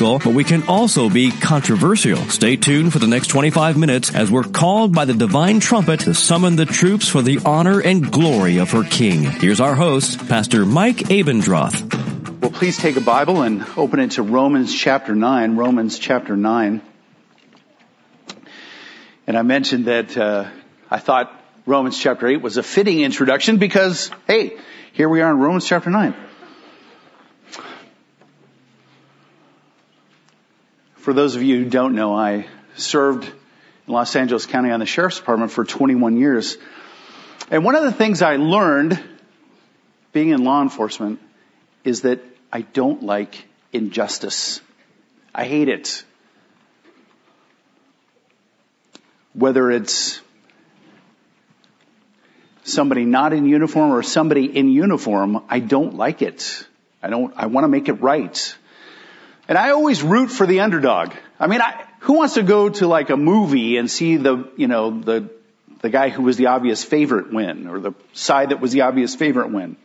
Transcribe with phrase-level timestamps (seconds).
[0.00, 2.16] but we can also be controversial.
[2.30, 6.14] Stay tuned for the next 25 minutes as we're called by the divine trumpet to
[6.14, 9.24] summon the troops for the honor and glory of her King.
[9.24, 12.40] Here's our host, Pastor Mike Abendroth.
[12.40, 15.56] Well, please take a Bible and open it to Romans chapter 9.
[15.56, 16.80] Romans chapter 9.
[19.26, 20.48] And I mentioned that uh,
[20.90, 21.30] I thought
[21.66, 24.56] Romans chapter 8 was a fitting introduction because, hey,
[24.94, 26.14] here we are in Romans chapter 9.
[31.00, 33.32] For those of you who don't know, I served in
[33.92, 36.58] Los Angeles County on the Sheriff's Department for 21 years.
[37.50, 39.02] And one of the things I learned
[40.12, 41.18] being in law enforcement
[41.84, 42.20] is that
[42.52, 44.60] I don't like injustice.
[45.34, 46.04] I hate it.
[49.32, 50.20] Whether it's
[52.64, 56.66] somebody not in uniform or somebody in uniform, I don't like it.
[57.02, 58.54] I don't, I want to make it right.
[59.50, 61.12] And I always root for the underdog.
[61.40, 64.68] I mean, I, who wants to go to like a movie and see the, you
[64.68, 65.28] know, the,
[65.80, 69.16] the guy who was the obvious favorite win or the side that was the obvious
[69.16, 69.76] favorite win?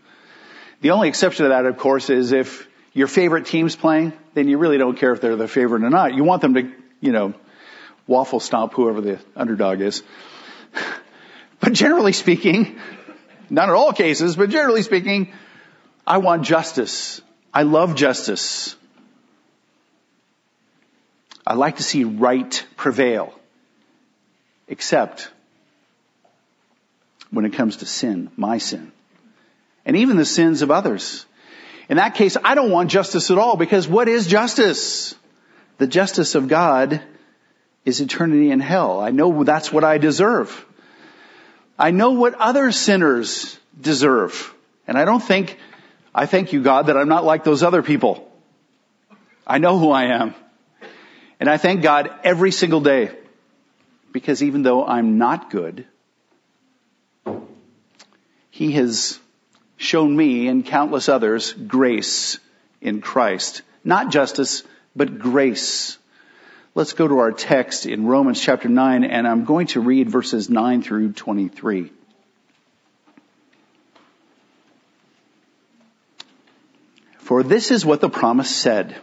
[0.81, 4.59] The only exception to that, of course, is if your favorite team's playing, then you
[4.59, 6.13] really don't care if they're the favorite or not.
[6.13, 7.33] You want them to, you know,
[8.05, 10.03] waffle stomp whoever the underdog is.
[11.59, 12.79] But generally speaking,
[13.49, 15.33] not in all cases, but generally speaking,
[16.05, 17.21] I want justice.
[17.51, 18.75] I love justice.
[21.45, 23.33] I like to see right prevail.
[24.67, 25.29] Except
[27.29, 28.91] when it comes to sin, my sin.
[29.85, 31.25] And even the sins of others.
[31.89, 35.13] In that case, I don't want justice at all because what is justice?
[35.77, 37.01] The justice of God
[37.83, 38.99] is eternity in hell.
[38.99, 40.65] I know that's what I deserve.
[41.77, 44.53] I know what other sinners deserve.
[44.87, 45.59] And I don't think,
[46.13, 48.31] I thank you God that I'm not like those other people.
[49.45, 50.33] I know who I am.
[51.39, 53.11] And I thank God every single day
[54.11, 55.85] because even though I'm not good,
[58.49, 59.19] He has
[59.77, 62.39] shown me and countless others grace
[62.81, 63.61] in Christ.
[63.83, 64.63] Not justice,
[64.95, 65.97] but grace.
[66.73, 70.49] Let's go to our text in Romans chapter 9 and I'm going to read verses
[70.49, 71.91] 9 through 23.
[77.17, 78.95] For this is what the promise said.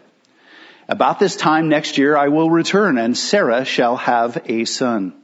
[0.92, 5.14] About this time next year I will return and Sarah shall have a son.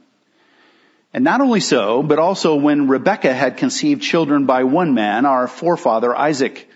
[1.13, 5.47] And not only so, but also when Rebekah had conceived children by one man, our
[5.47, 6.67] forefather Isaac,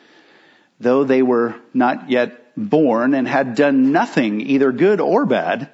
[0.80, 5.72] though they were not yet born and had done nothing, either good or bad,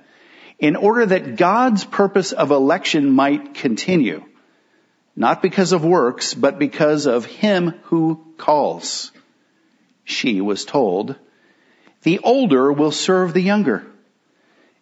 [0.57, 4.23] in order that God's purpose of election might continue,
[5.17, 9.11] not because of works, but because of him who calls.
[10.05, 11.17] She was told,
[12.03, 13.85] the older will serve the younger.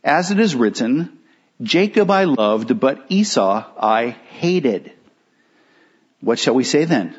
[0.04, 1.18] As it is written,
[1.62, 4.92] Jacob I loved, but Esau I hated.
[6.22, 7.16] What shall we say then?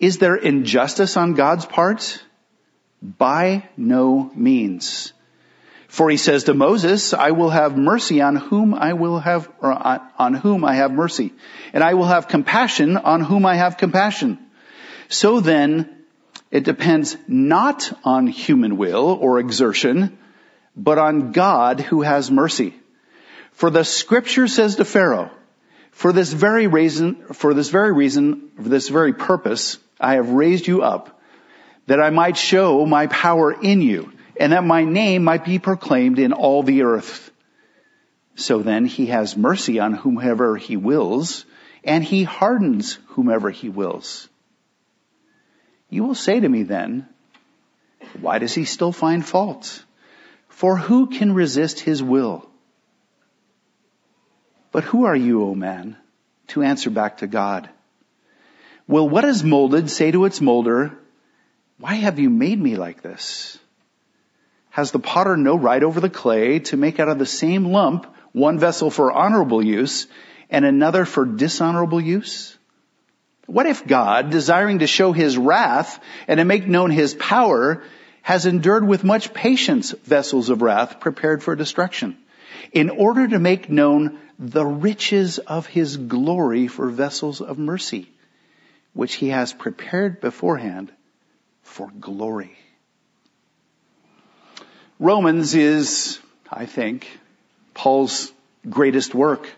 [0.00, 2.22] Is there injustice on God's part?
[3.00, 5.12] By no means.
[5.88, 10.34] For he says to Moses, I will have mercy on whom I will have, on
[10.34, 11.32] whom I have mercy,
[11.72, 14.38] and I will have compassion on whom I have compassion.
[15.08, 16.01] So then,
[16.52, 20.18] it depends not on human will or exertion,
[20.76, 22.74] but on God who has mercy.
[23.52, 25.30] For the scripture says to Pharaoh,
[25.92, 30.66] for this very reason, for this very reason, for this very purpose, I have raised
[30.66, 31.20] you up,
[31.86, 36.18] that I might show my power in you, and that my name might be proclaimed
[36.18, 37.30] in all the earth.
[38.34, 41.46] So then he has mercy on whomever he wills,
[41.82, 44.28] and he hardens whomever he wills.
[45.92, 47.06] You will say to me then,
[48.18, 49.84] why does he still find fault?
[50.48, 52.48] For who can resist his will?
[54.70, 55.98] But who are you, O man,
[56.48, 57.68] to answer back to God?
[58.88, 60.96] Will what is molded say to its molder,
[61.76, 63.58] why have you made me like this?
[64.70, 68.06] Has the potter no right over the clay to make out of the same lump
[68.32, 70.06] one vessel for honorable use
[70.48, 72.56] and another for dishonorable use?
[73.46, 77.82] What if God, desiring to show his wrath and to make known his power,
[78.22, 82.16] has endured with much patience vessels of wrath prepared for destruction,
[82.72, 88.08] in order to make known the riches of his glory for vessels of mercy,
[88.94, 90.92] which he has prepared beforehand
[91.62, 92.56] for glory.
[94.98, 97.08] Romans is, I think,
[97.74, 98.32] Paul's
[98.68, 99.48] greatest work.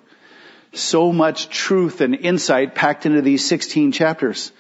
[0.75, 4.53] So much truth and insight packed into these 16 chapters.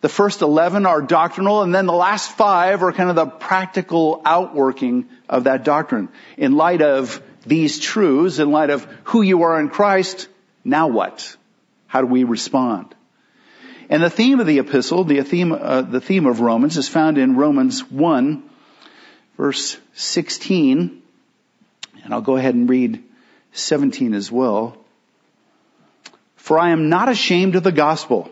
[0.00, 4.22] The first 11 are doctrinal and then the last five are kind of the practical
[4.24, 6.08] outworking of that doctrine.
[6.36, 10.28] In light of these truths, in light of who you are in Christ,
[10.64, 11.36] now what?
[11.86, 12.94] How do we respond?
[13.88, 17.18] And the theme of the epistle, the theme, uh, the theme of Romans is found
[17.18, 18.42] in Romans 1
[19.36, 21.02] verse 16.
[22.04, 23.02] And I'll go ahead and read
[23.52, 24.76] 17 as well.
[26.46, 28.30] For I am not ashamed of the gospel,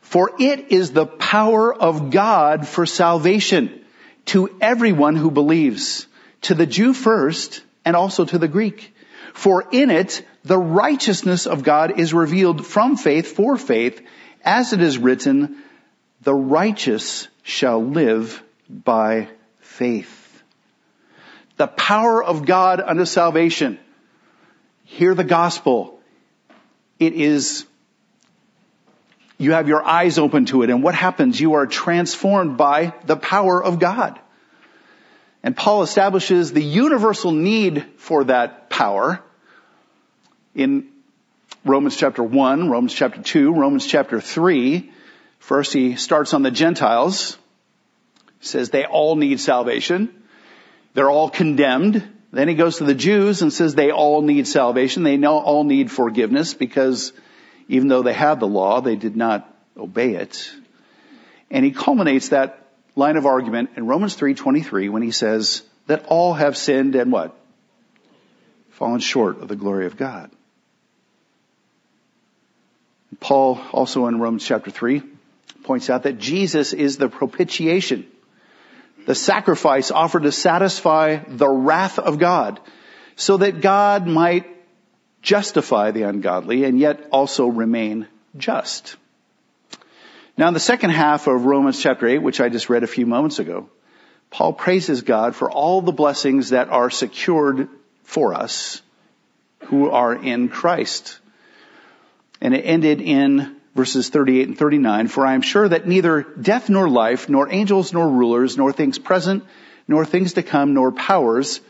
[0.00, 3.84] for it is the power of God for salvation
[4.32, 6.06] to everyone who believes,
[6.40, 8.94] to the Jew first and also to the Greek.
[9.34, 14.00] For in it, the righteousness of God is revealed from faith for faith,
[14.42, 15.62] as it is written,
[16.22, 19.28] the righteous shall live by
[19.58, 20.42] faith.
[21.58, 23.78] The power of God unto salvation.
[24.86, 25.99] Hear the gospel.
[27.00, 27.66] It is,
[29.38, 31.40] you have your eyes open to it and what happens?
[31.40, 34.20] You are transformed by the power of God.
[35.42, 39.22] And Paul establishes the universal need for that power
[40.54, 40.88] in
[41.64, 44.92] Romans chapter 1, Romans chapter 2, Romans chapter 3.
[45.38, 47.38] First he starts on the Gentiles,
[48.40, 50.14] says they all need salvation.
[50.92, 52.06] They're all condemned.
[52.32, 55.02] Then he goes to the Jews and says they all need salvation.
[55.02, 57.12] They all need forgiveness because
[57.68, 60.52] even though they had the law, they did not obey it.
[61.50, 66.34] And he culminates that line of argument in Romans 3:23 when he says that all
[66.34, 67.36] have sinned and what?
[68.70, 70.30] Fallen short of the glory of God.
[73.18, 75.02] Paul also in Romans chapter 3
[75.64, 78.06] points out that Jesus is the propitiation
[79.06, 82.60] the sacrifice offered to satisfy the wrath of God
[83.16, 84.46] so that God might
[85.22, 88.06] justify the ungodly and yet also remain
[88.36, 88.96] just.
[90.36, 93.06] Now in the second half of Romans chapter 8, which I just read a few
[93.06, 93.68] moments ago,
[94.30, 97.68] Paul praises God for all the blessings that are secured
[98.04, 98.80] for us
[99.64, 101.18] who are in Christ.
[102.40, 106.68] And it ended in verses 38 and 39, for I am sure that neither death
[106.68, 109.42] nor life, nor angels nor rulers, nor things present,
[109.88, 111.62] nor things to come, nor powers,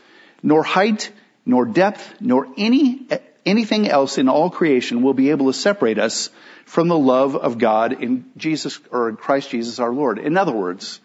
[0.43, 1.09] nor height,
[1.45, 3.07] nor depth, nor any,
[3.45, 6.29] anything else in all creation will be able to separate us
[6.65, 10.19] from the love of God in Jesus, or in Christ Jesus our Lord.
[10.19, 10.99] In other words,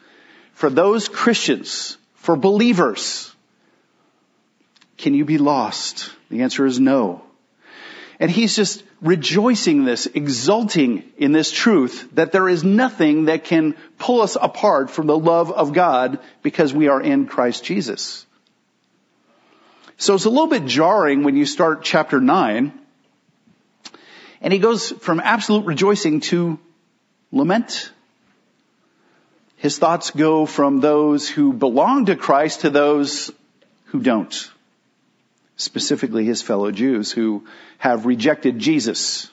[0.55, 3.33] for those Christians, for believers,
[4.99, 6.11] can you be lost?
[6.31, 7.23] The answer is no.
[8.19, 13.77] And he's just rejoicing this, exulting in this truth that there is nothing that can
[13.99, 18.27] pull us apart from the love of God because we are in Christ Jesus.
[19.97, 22.73] So it's a little bit jarring when you start chapter 9
[24.43, 26.59] and he goes from absolute rejoicing to
[27.33, 27.91] lament.
[29.57, 33.33] His thoughts go from those who belong to Christ to those
[33.87, 34.51] who don't
[35.57, 37.47] specifically his fellow Jews who
[37.79, 39.29] have rejected Jesus.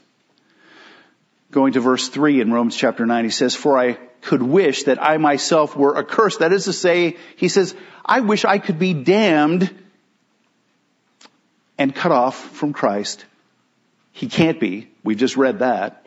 [1.51, 5.03] Going to verse 3 in Romans chapter 9, he says, For I could wish that
[5.03, 6.39] I myself were accursed.
[6.39, 7.75] That is to say, he says,
[8.05, 9.69] I wish I could be damned
[11.77, 13.25] and cut off from Christ.
[14.13, 14.89] He can't be.
[15.03, 16.05] We've just read that.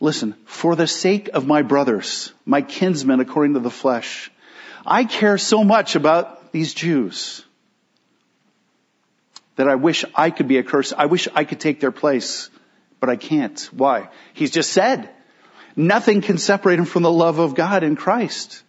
[0.00, 4.30] Listen, for the sake of my brothers, my kinsmen according to the flesh,
[4.84, 7.44] I care so much about these Jews
[9.56, 10.92] that I wish I could be a curse.
[10.96, 12.50] I wish I could take their place,
[13.00, 13.60] but I can't.
[13.72, 14.08] Why?
[14.32, 15.08] He's just said,
[15.76, 18.62] nothing can separate him from the love of God in Christ.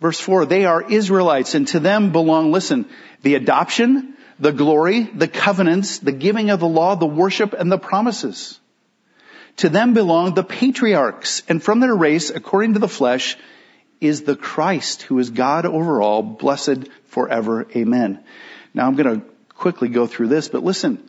[0.00, 2.88] Verse four, they are Israelites and to them belong, listen,
[3.22, 7.78] the adoption, the glory, the covenants, the giving of the law, the worship, and the
[7.78, 8.58] promises.
[9.58, 13.36] To them belong the patriarchs, and from their race, according to the flesh,
[14.00, 17.68] is the Christ, who is God over all, blessed forever.
[17.76, 18.24] Amen.
[18.74, 21.08] Now I'm going to quickly go through this, but listen.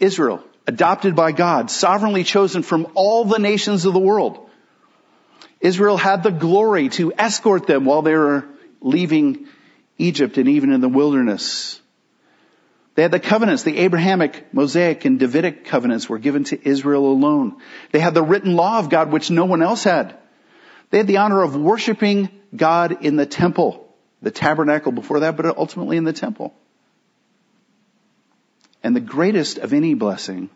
[0.00, 4.50] Israel, adopted by God, sovereignly chosen from all the nations of the world.
[5.60, 8.44] Israel had the glory to escort them while they were
[8.80, 9.46] leaving
[9.98, 11.80] Egypt and even in the wilderness.
[12.94, 17.56] They had the covenants, the Abrahamic, Mosaic, and Davidic covenants were given to Israel alone.
[17.92, 20.16] They had the written law of God, which no one else had.
[20.90, 25.58] They had the honor of worshiping God in the temple, the tabernacle before that, but
[25.58, 26.54] ultimately in the temple.
[28.86, 30.48] And the greatest of any blessing,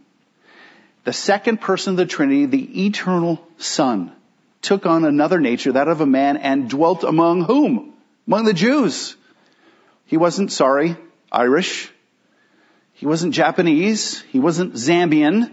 [1.02, 4.12] the second person of the Trinity, the eternal Son,
[4.62, 7.92] took on another nature, that of a man, and dwelt among whom?
[8.28, 9.16] Among the Jews.
[10.06, 10.96] He wasn't, sorry,
[11.32, 11.90] Irish.
[12.92, 14.20] He wasn't Japanese.
[14.30, 15.50] He wasn't Zambian.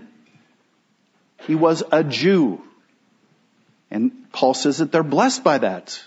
[1.47, 2.61] He was a Jew.
[3.89, 5.99] And Paul says that they're blessed by that.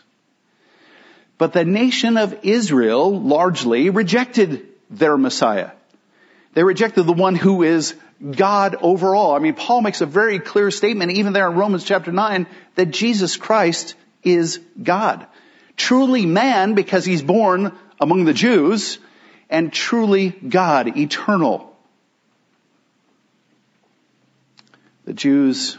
[1.37, 5.73] But the nation of Israel largely rejected their Messiah.
[6.55, 7.95] They rejected the one who is
[8.31, 9.35] God overall.
[9.35, 12.87] I mean, Paul makes a very clear statement, even there in Romans chapter 9, that
[12.87, 15.27] Jesus Christ is God.
[15.77, 18.99] Truly man because he's born among the Jews,
[19.49, 21.77] and truly God, eternal.
[25.05, 25.79] The Jews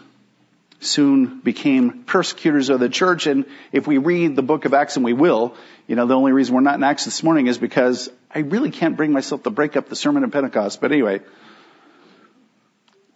[0.81, 5.05] soon became persecutors of the church, and if we read the book of Acts, and
[5.05, 5.55] we will,
[5.87, 8.71] you know, the only reason we're not in Acts this morning is because I really
[8.71, 11.21] can't bring myself to break up the sermon of Pentecost, but anyway.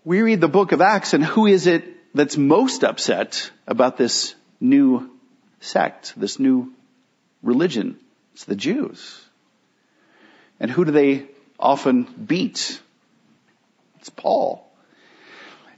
[0.03, 4.36] We read the book of Acts, and who is it that's most upset about this
[4.60, 5.10] new
[5.60, 6.72] sect, this new
[7.41, 7.98] religion?
[8.34, 9.19] It's the Jews.
[10.60, 11.25] And who do they
[11.60, 12.79] often beat?
[14.00, 14.65] It's Paul.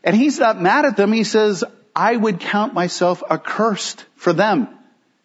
[0.03, 1.11] And he's not mad at them.
[1.11, 1.63] He says,
[1.97, 4.67] I would count myself accursed for them.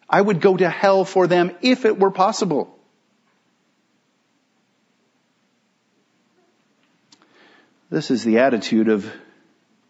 [0.09, 2.75] I would go to hell for them if it were possible.
[7.91, 9.05] This is the attitude of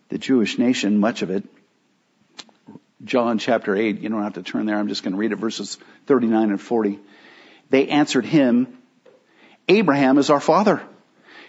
[0.09, 1.45] the Jewish nation, much of it.
[3.05, 5.37] John chapter 8, you don't have to turn there, I'm just going to read it,
[5.37, 6.99] verses 39 and 40.
[7.69, 8.77] They answered him,
[9.69, 10.81] Abraham is our father.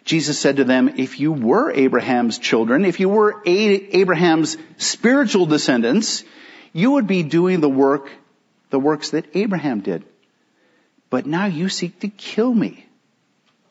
[0.05, 6.25] Jesus said to them, if you were Abraham's children, if you were Abraham's spiritual descendants,
[6.75, 8.11] you would be doing the work,
[8.69, 10.05] the works that Abraham did.
[11.09, 12.85] But now you seek to kill me,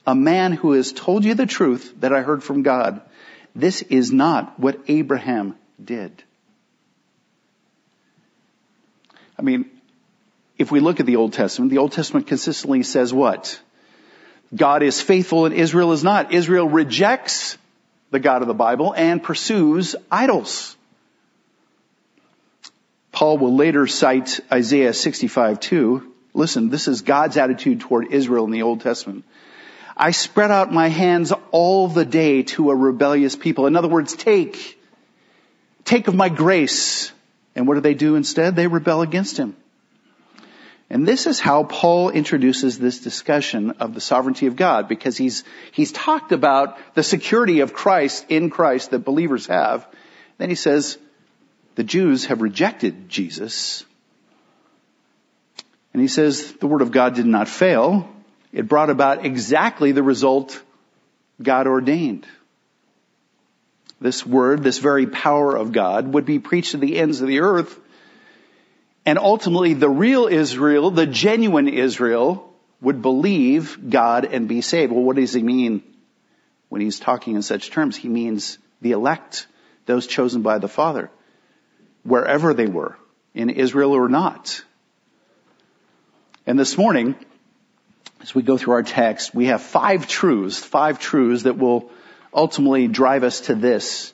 [0.08, 3.02] a man who has told you the truth that I heard from God.
[3.56, 6.24] This is not what Abraham did.
[9.38, 9.70] I mean,
[10.58, 13.60] if we look at the Old Testament, the Old Testament consistently says what?
[14.56, 16.34] God is faithful and Israel is not.
[16.34, 17.58] Israel rejects
[18.12, 20.76] the God of the Bible and pursues idols.
[23.12, 26.14] Paul will later cite Isaiah 65 2.
[26.34, 29.24] Listen, this is God's attitude toward Israel in the Old Testament.
[29.96, 33.68] I spread out my hands all the day to a rebellious people.
[33.68, 34.80] In other words, take,
[35.86, 37.12] take of my grace.
[37.56, 38.56] And what do they do instead?
[38.56, 39.56] They rebel against him.
[40.94, 45.44] And this is how Paul introduces this discussion of the sovereignty of God because he's,
[45.72, 49.88] he's talked about the security of Christ in Christ that believers have.
[50.38, 51.00] Then he says,
[51.74, 53.84] the Jews have rejected Jesus.
[55.94, 58.08] And he says, the word of God did not fail.
[58.52, 60.62] It brought about exactly the result
[61.42, 62.28] God ordained.
[64.00, 67.40] This word, this very power of God would be preached to the ends of the
[67.40, 67.80] earth
[69.06, 74.92] and ultimately the real Israel, the genuine Israel, would believe God and be saved.
[74.92, 75.84] Well, what does he mean
[76.70, 77.96] when he's talking in such terms?
[77.96, 79.48] He means the elect,
[79.86, 81.10] those chosen by the Father,
[82.04, 82.98] wherever they were,
[83.34, 84.64] in Israel or not.
[86.46, 87.16] And this morning,
[88.22, 91.90] as we go through our text, we have five truths, five truths that will
[92.34, 94.14] ultimately drive us to this.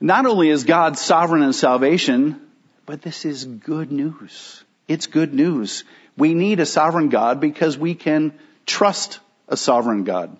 [0.00, 2.40] Not only is God sovereign in salvation,
[2.86, 4.64] but this is good news.
[4.88, 5.84] It's good news.
[6.16, 8.32] We need a sovereign God because we can
[8.64, 10.36] trust a sovereign God.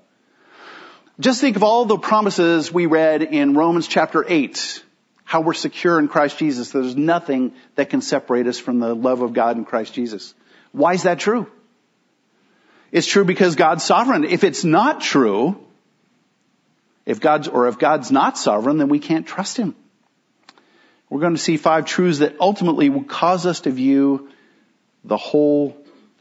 [1.19, 4.85] Just think of all the promises we read in Romans chapter 8.
[5.25, 6.71] How we're secure in Christ Jesus.
[6.71, 10.35] There's nothing that can separate us from the love of God in Christ Jesus.
[10.71, 11.51] Why is that true?
[12.93, 14.25] It's true because God's sovereign.
[14.25, 15.59] If it's not true,
[17.07, 19.75] if God's, or if God's not sovereign, then we can't trust Him.
[21.09, 24.29] We're going to see five truths that ultimately will cause us to view
[25.05, 25.77] the whole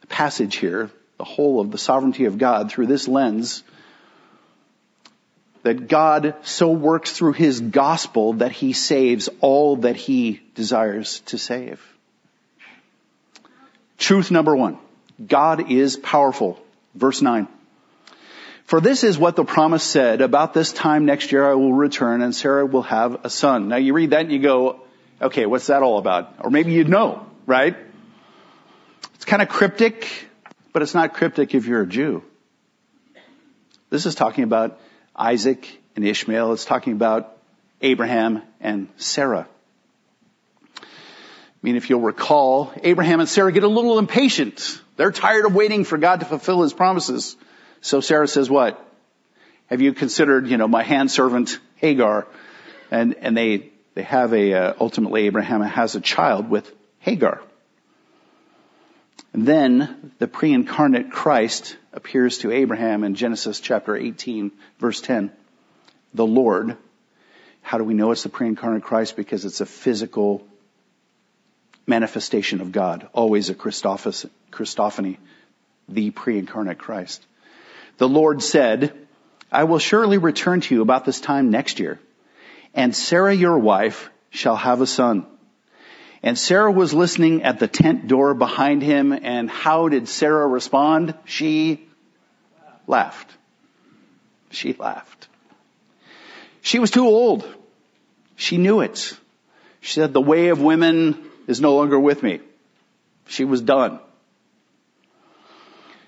[0.09, 3.63] passage here, the whole of the sovereignty of God through this lens.
[5.63, 11.39] That God so works through His gospel that He saves all that He desires to
[11.39, 11.81] save.
[13.97, 14.77] Truth number one.
[15.25, 16.61] God is powerful.
[16.93, 17.47] Verse nine.
[18.65, 22.23] For this is what the promise said, about this time next year I will return
[22.23, 23.67] and Sarah will have a son.
[23.67, 24.81] Now you read that and you go,
[25.21, 26.33] okay, what's that all about?
[26.39, 27.77] Or maybe you'd know, right?
[29.13, 30.07] It's kind of cryptic,
[30.73, 32.23] but it's not cryptic if you're a Jew.
[33.91, 34.79] This is talking about
[35.15, 36.53] Isaac and Ishmael.
[36.53, 37.37] It's talking about
[37.81, 39.47] Abraham and Sarah.
[40.81, 40.81] I
[41.61, 44.81] mean, if you'll recall, Abraham and Sarah get a little impatient.
[44.97, 47.35] They're tired of waiting for God to fulfill his promises.
[47.81, 48.81] So Sarah says what?
[49.67, 52.27] Have you considered, you know, my hand servant Hagar?
[52.91, 57.41] And, and they, they have a, uh, ultimately Abraham has a child with Hagar.
[59.33, 65.31] And then the pre-incarnate Christ appears to Abraham in Genesis chapter 18 verse 10.
[66.13, 66.77] The Lord.
[67.61, 69.15] How do we know it's the pre-incarnate Christ?
[69.17, 70.47] Because it's a physical
[71.85, 73.09] manifestation of God.
[73.11, 75.17] Always a Christophany.
[75.89, 77.25] The pre-incarnate Christ.
[77.97, 78.93] The Lord said,
[79.51, 81.99] I will surely return to you about this time next year,
[82.73, 85.25] and Sarah your wife shall have a son.
[86.21, 91.13] And Sarah was listening at the tent door behind him, and how did Sarah respond?
[91.25, 91.87] She
[92.87, 93.31] laughed.
[94.49, 95.27] She laughed.
[96.61, 97.47] She was too old.
[98.35, 99.17] She knew it.
[99.81, 102.41] She said, the way of women is no longer with me.
[103.27, 103.99] She was done.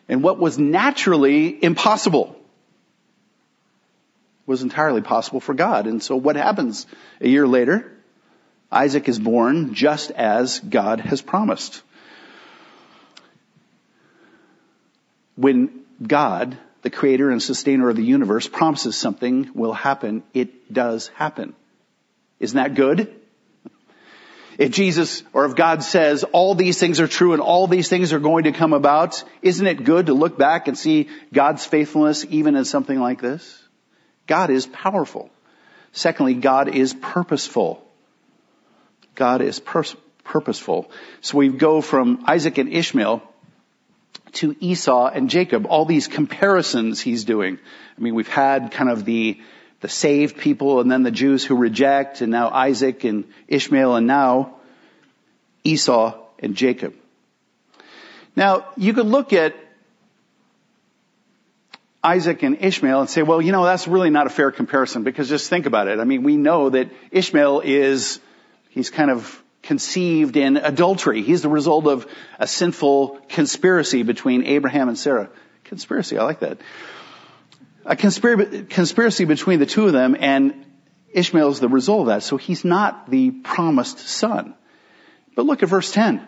[0.10, 2.36] And what was naturally impossible
[4.46, 5.88] was entirely possible for God.
[5.88, 6.88] And so what happens
[7.20, 7.92] a year later?
[8.72, 11.82] Isaac is born just as God has promised.
[15.36, 21.10] When God, the creator and sustainer of the universe, promises something will happen, it does
[21.10, 21.54] happen.
[22.40, 23.14] Isn't that good?
[24.58, 28.12] If Jesus or if God says all these things are true and all these things
[28.12, 32.26] are going to come about, isn't it good to look back and see God's faithfulness
[32.28, 33.62] even in something like this?
[34.26, 35.30] God is powerful.
[35.92, 37.84] Secondly, God is purposeful.
[39.16, 40.92] God is pers- purposeful.
[41.22, 43.22] So we go from Isaac and Ishmael
[44.34, 45.66] to Esau and Jacob.
[45.68, 47.58] All these comparisons he's doing.
[47.98, 49.40] I mean, we've had kind of the,
[49.82, 54.08] the saved people and then the Jews who reject and now Isaac and Ishmael and
[54.08, 54.56] now
[55.64, 56.94] Esau and Jacob.
[58.36, 59.56] Now, you could look at
[62.04, 65.28] Isaac and Ishmael and say, well, you know, that's really not a fair comparison because
[65.30, 66.00] just think about it.
[66.00, 68.20] I mean, we know that Ishmael is
[68.78, 71.24] He's kind of conceived in adultery.
[71.24, 72.06] He's the result of
[72.38, 75.30] a sinful conspiracy between Abraham and Sarah.
[75.64, 76.60] Conspiracy, I like that.
[77.88, 80.66] A conspiracy between the two of them and
[81.14, 82.22] Ishmael is the result of that.
[82.22, 84.56] So he's not the promised son.
[85.36, 86.22] But look at verse 10.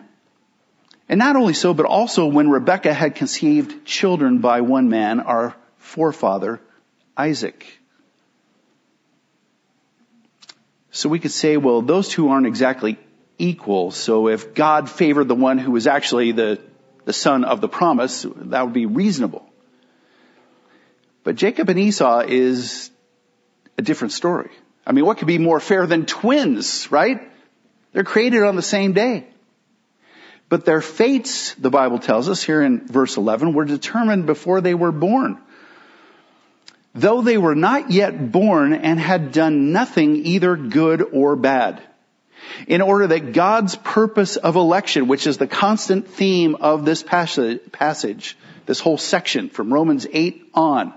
[1.10, 5.54] And not only so, but also when Rebekah had conceived children by one man, our
[5.76, 6.62] forefather,
[7.14, 7.66] Isaac.
[10.92, 12.98] So we could say, well, those two aren't exactly
[13.36, 13.90] equal.
[13.90, 16.58] So if God favored the one who was actually the,
[17.04, 19.49] the son of the promise, that would be reasonable.
[21.24, 22.90] But Jacob and Esau is
[23.76, 24.50] a different story.
[24.86, 27.20] I mean, what could be more fair than twins, right?
[27.92, 29.26] They're created on the same day.
[30.48, 34.74] But their fates, the Bible tells us here in verse 11, were determined before they
[34.74, 35.40] were born
[36.94, 41.82] though they were not yet born and had done nothing either good or bad.
[42.66, 48.36] In order that God's purpose of election, which is the constant theme of this passage,
[48.66, 50.92] this whole section from Romans 8 on,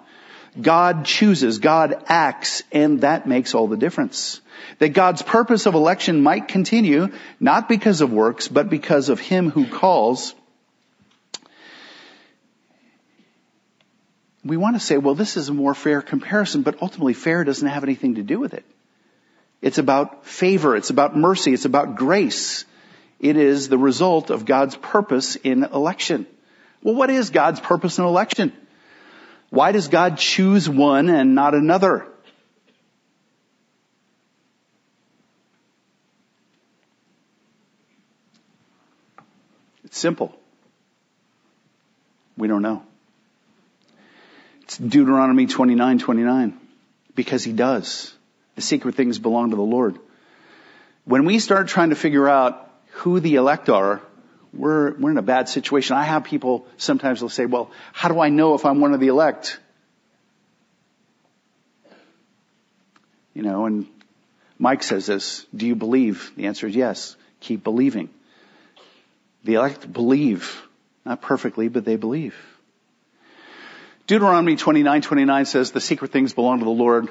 [0.60, 4.40] God chooses, God acts, and that makes all the difference.
[4.80, 9.50] That God's purpose of election might continue, not because of works, but because of Him
[9.50, 10.36] who calls,
[14.44, 17.68] we want to say, well, this is a more fair comparison, but ultimately fair doesn't
[17.68, 18.66] have anything to do with it.
[19.62, 20.76] It's about favor.
[20.76, 21.54] It's about mercy.
[21.54, 22.66] It's about grace.
[23.20, 26.28] It is the result of God's purpose in election.
[26.82, 28.52] Well, what is God's purpose in election?
[29.54, 32.08] Why does God choose one and not another?
[39.84, 40.36] It's simple.
[42.36, 42.82] We don't know.
[44.64, 46.60] It's Deuteronomy 29, 29.
[47.14, 48.12] Because he does.
[48.56, 50.00] The secret things belong to the Lord.
[51.06, 54.02] When we start trying to figure out who the elect are,
[54.54, 55.96] we're, we're in a bad situation.
[55.96, 59.00] I have people sometimes will say, well, how do I know if I'm one of
[59.00, 59.60] the elect?
[63.34, 63.88] You know, and
[64.60, 66.32] Mike says this, do you believe?
[66.36, 67.16] The answer is yes.
[67.40, 68.10] Keep believing.
[69.44, 70.62] The elect believe.
[71.06, 72.36] Not perfectly, but they believe.
[74.06, 77.10] Deuteronomy 29, 29 says the secret things belong to the Lord,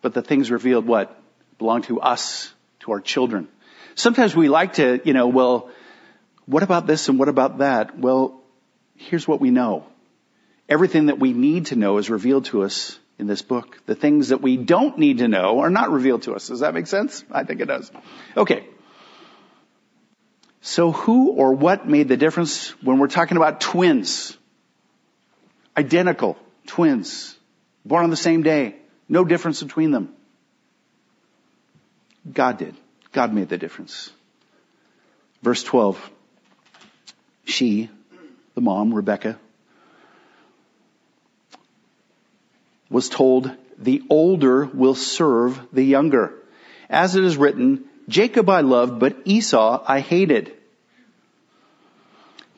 [0.00, 1.18] but the things revealed what?
[1.58, 3.48] Belong to us, to our children.
[3.94, 5.70] Sometimes we like to, you know, well,
[6.46, 7.98] what about this and what about that?
[7.98, 8.40] Well,
[8.96, 9.86] here's what we know.
[10.68, 13.78] Everything that we need to know is revealed to us in this book.
[13.86, 16.48] The things that we don't need to know are not revealed to us.
[16.48, 17.24] Does that make sense?
[17.30, 17.90] I think it does.
[18.36, 18.66] Okay.
[20.60, 24.36] So who or what made the difference when we're talking about twins?
[25.76, 27.36] Identical twins,
[27.84, 28.76] born on the same day,
[29.08, 30.14] no difference between them.
[32.30, 32.76] God did.
[33.12, 34.10] God made the difference.
[35.42, 36.10] Verse 12.
[37.44, 37.90] She,
[38.54, 39.38] the mom, Rebecca,
[42.88, 46.34] was told, the older will serve the younger.
[46.88, 50.52] As it is written, Jacob I loved, but Esau I hated.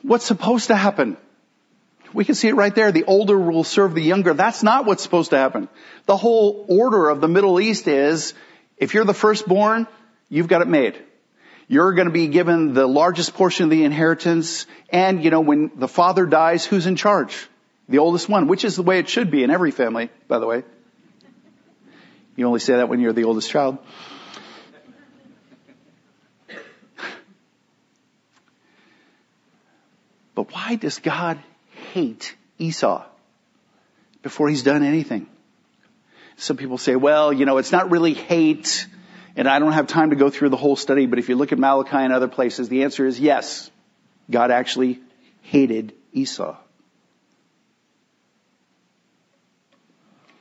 [0.01, 1.17] What's supposed to happen?
[2.13, 2.91] We can see it right there.
[2.91, 4.33] The older will serve the younger.
[4.33, 5.67] That's not what's supposed to happen.
[6.05, 8.33] The whole order of the Middle East is,
[8.77, 9.87] if you're the firstborn,
[10.29, 11.01] you've got it made.
[11.67, 14.67] You're going to be given the largest portion of the inheritance.
[14.89, 17.47] And, you know, when the father dies, who's in charge?
[17.89, 20.45] The oldest one, which is the way it should be in every family, by the
[20.45, 20.63] way.
[22.35, 23.77] You only say that when you're the oldest child.
[30.35, 31.39] But why does God
[31.93, 33.05] hate Esau
[34.21, 35.27] before he's done anything?
[36.35, 38.85] Some people say, well, you know, it's not really hate,
[39.35, 41.51] and I don't have time to go through the whole study, but if you look
[41.51, 43.69] at Malachi and other places, the answer is yes.
[44.31, 45.01] God actually
[45.41, 46.55] hated Esau.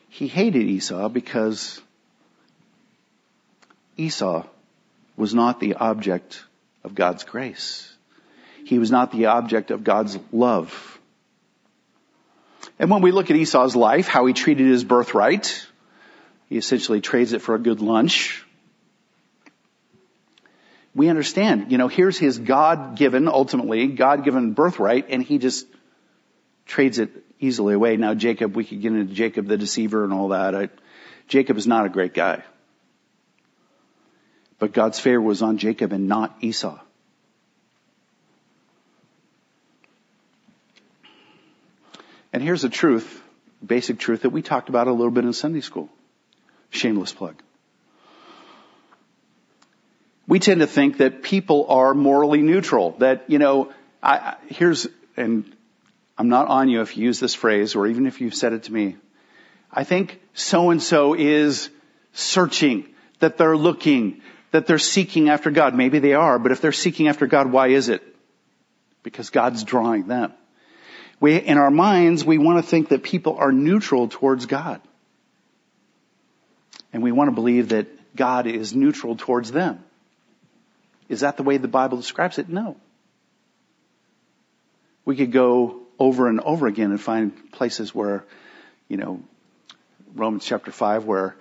[0.09, 1.80] He hated Esau because
[3.96, 4.46] Esau
[5.16, 6.44] was not the object
[6.85, 7.92] of God's grace.
[8.64, 10.98] He was not the object of God's love.
[12.78, 15.66] And when we look at Esau's life, how he treated his birthright,
[16.48, 18.43] he essentially trades it for a good lunch.
[20.94, 25.66] We understand, you know, here's his God-given, ultimately, God-given birthright, and he just
[26.66, 27.96] trades it easily away.
[27.96, 30.54] Now Jacob, we could get into Jacob the deceiver and all that.
[30.54, 30.68] I,
[31.26, 32.44] Jacob is not a great guy.
[34.59, 36.78] But God's favor was on Jacob and not Esau.
[42.33, 43.22] And here's the truth,
[43.64, 45.88] basic truth that we talked about a little bit in Sunday school.
[46.70, 47.42] Shameless plug.
[50.26, 55.54] We tend to think that people are morally neutral, that, you know, I, here's, and
[56.16, 58.64] I'm not on you if you use this phrase or even if you've said it
[58.64, 58.96] to me.
[59.70, 61.68] I think so and so is
[62.12, 62.87] searching,
[63.18, 65.74] that they're looking, that they're seeking after God.
[65.74, 68.02] Maybe they are, but if they're seeking after God, why is it?
[69.02, 70.32] Because God's drawing them.
[71.20, 74.80] We, in our minds, we want to think that people are neutral towards God.
[76.92, 79.82] And we want to believe that God is neutral towards them.
[81.08, 82.48] Is that the way the Bible describes it?
[82.48, 82.76] No.
[85.04, 88.24] We could go over and over again and find places where,
[88.88, 89.22] you know,
[90.14, 91.36] Romans chapter 5 where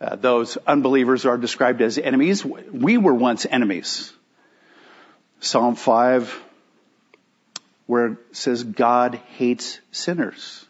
[0.00, 2.44] uh, those unbelievers are described as enemies.
[2.44, 4.12] We were once enemies.
[5.40, 6.44] Psalm 5
[7.88, 10.67] where it says God hates sinners.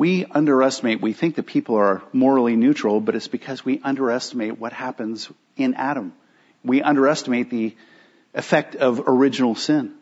[0.00, 4.72] We underestimate, we think that people are morally neutral, but it's because we underestimate what
[4.72, 6.14] happens in Adam.
[6.64, 7.76] We underestimate the
[8.32, 9.92] effect of original sin.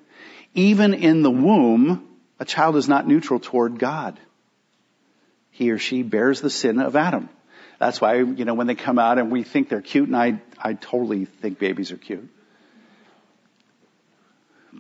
[0.55, 2.07] Even in the womb,
[2.39, 4.21] a child is not neutral toward God.
[5.51, 7.29] He or she bears the sin of Adam.
[7.81, 10.41] That's why, you know, when they come out and we think they're cute, and I,
[10.57, 12.29] I totally think babies are cute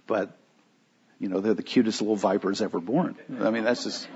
[0.06, 0.36] but
[1.20, 3.16] you know, they're the cutest little vipers ever born.
[3.40, 4.08] I mean, that's just,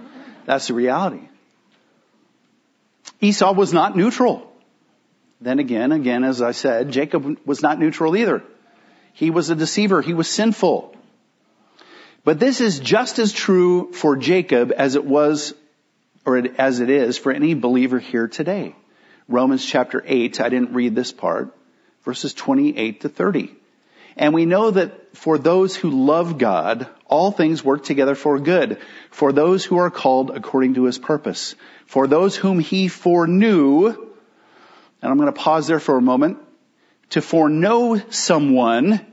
[0.47, 1.29] that's the reality.
[3.21, 4.53] Esau was not neutral.
[5.41, 8.43] Then again, again, as I said, Jacob was not neutral either.
[9.13, 10.01] He was a deceiver.
[10.01, 10.97] He was sinful.
[12.25, 15.55] But this is just as true for Jacob as it was,
[16.25, 18.77] or as it is for any believer here today.
[19.29, 21.57] Romans chapter 8, I didn't read this part,
[22.05, 23.55] verses 28 to 30.
[24.17, 28.79] And we know that for those who love God, all things work together for good,
[29.11, 31.55] for those who are called according to his purpose.
[31.87, 36.39] For those whom he foreknew, and I'm going to pause there for a moment,
[37.11, 39.07] to foreknow someone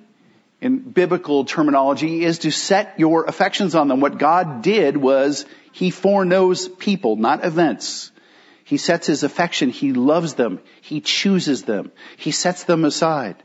[0.62, 4.01] in biblical terminology is to set your affections on them.
[4.01, 8.12] What God did was he foreknows people, not events.
[8.63, 9.69] He sets his affection.
[9.69, 10.59] He loves them.
[10.81, 11.91] He chooses them.
[12.17, 13.35] He sets them aside.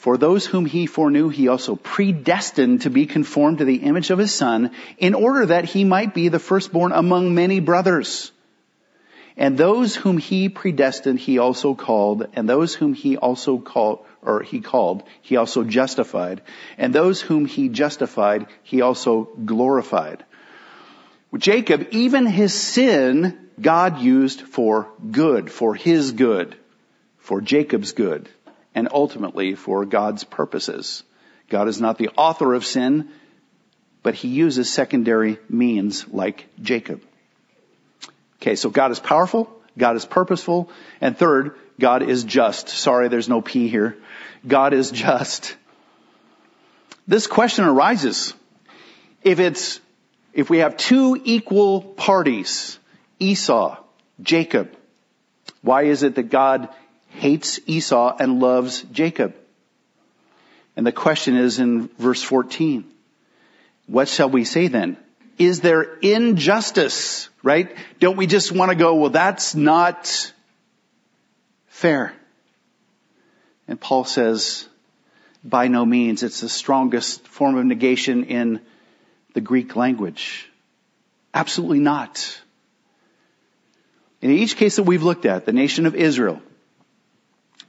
[0.00, 4.18] For those whom he foreknew, he also predestined to be conformed to the image of
[4.18, 8.32] his son in order that he might be the firstborn among many brothers.
[9.36, 14.40] And those whom he predestined, he also called, and those whom he also called, or
[14.42, 16.40] he called, he also justified,
[16.78, 20.24] and those whom he justified, he also glorified.
[21.36, 26.56] Jacob, even his sin, God used for good, for his good
[27.18, 28.30] for Jacob's good
[28.74, 31.02] and ultimately for God's purposes.
[31.48, 33.08] God is not the author of sin,
[34.02, 37.02] but he uses secondary means like Jacob.
[38.40, 42.68] Okay, so God is powerful, God is purposeful, and third, God is just.
[42.68, 43.96] Sorry, there's no P here.
[44.46, 45.56] God is just.
[47.06, 48.34] This question arises.
[49.22, 49.80] If it's,
[50.32, 52.78] if we have two equal parties,
[53.18, 53.76] Esau,
[54.22, 54.74] Jacob,
[55.62, 56.68] why is it that God
[57.10, 59.34] hates Esau and loves Jacob?
[60.76, 62.84] And the question is in verse 14.
[63.86, 64.96] What shall we say then?
[65.38, 67.76] Is there injustice, right?
[67.98, 70.32] Don't we just want to go, well, that's not
[71.66, 72.12] fair.
[73.66, 74.68] And Paul says,
[75.42, 76.22] by no means.
[76.22, 78.60] It's the strongest form of negation in
[79.34, 80.50] the Greek language.
[81.32, 82.40] Absolutely not.
[84.20, 86.42] In each case that we've looked at, the nation of Israel,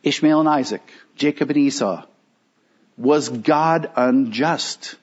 [0.04, 0.82] Ishmael and Isaac,
[1.16, 2.06] Jacob and Esau,
[2.98, 4.96] was God unjust?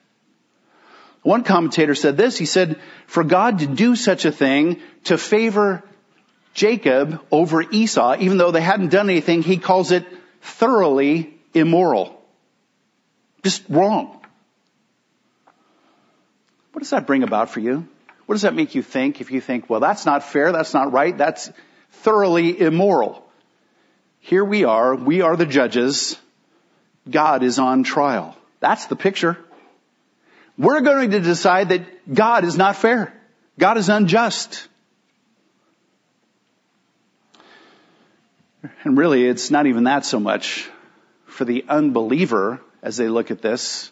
[1.22, 5.82] One commentator said this, he said, for God to do such a thing, to favor
[6.54, 10.06] Jacob over Esau, even though they hadn't done anything, he calls it
[10.40, 12.20] thoroughly immoral.
[13.42, 14.20] Just wrong.
[16.72, 17.86] What does that bring about for you?
[18.26, 20.92] What does that make you think if you think, well, that's not fair, that's not
[20.92, 21.50] right, that's
[21.90, 23.27] thoroughly immoral?
[24.20, 26.16] Here we are, we are the judges,
[27.08, 28.36] God is on trial.
[28.60, 29.38] That's the picture.
[30.56, 33.14] We're going to decide that God is not fair.
[33.58, 34.66] God is unjust.
[38.82, 40.68] And really, it's not even that so much.
[41.26, 43.90] For the unbeliever, as they look at this,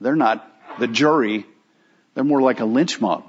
[0.00, 1.44] they're not the jury.
[2.14, 3.24] They're more like a lynch mob.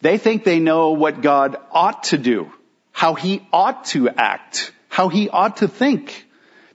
[0.00, 2.52] They think they know what God ought to do,
[2.92, 6.24] how he ought to act, how he ought to think,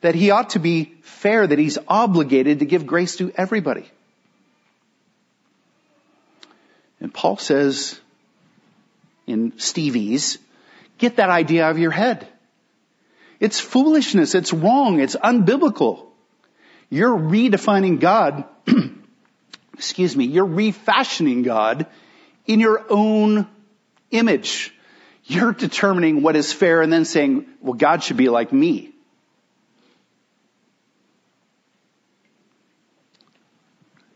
[0.02, 3.90] that he ought to be fair, that he's obligated to give grace to everybody.
[7.00, 7.98] And Paul says
[9.26, 10.38] in Stevie's,
[10.98, 12.28] get that idea out of your head.
[13.40, 14.36] It's foolishness.
[14.36, 15.00] It's wrong.
[15.00, 16.08] It's unbiblical.
[16.90, 18.44] You're redefining God,
[19.76, 21.86] excuse me, you're refashioning God
[22.46, 23.48] in your own
[24.12, 24.74] image.
[25.30, 28.90] You're determining what is fair and then saying, well, God should be like me.